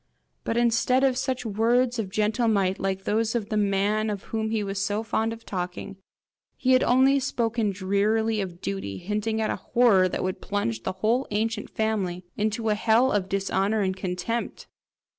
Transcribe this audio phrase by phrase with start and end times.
[0.43, 4.49] But instead of such words of gentle might, like those of the man of whom
[4.49, 5.95] he was so fond of talking,
[6.57, 10.91] he had only spoken drearily of duty, hinting at a horror that would plunge the
[11.05, 14.65] whole ancient family into a hell of dishonour and contempt!